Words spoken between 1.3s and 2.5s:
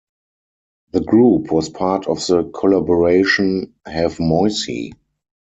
was part of the